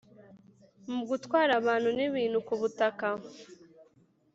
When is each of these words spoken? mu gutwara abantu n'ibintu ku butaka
mu 0.91 1.01
gutwara 1.09 1.51
abantu 1.59 1.89
n'ibintu 1.97 2.37
ku 2.47 2.53
butaka 2.61 3.07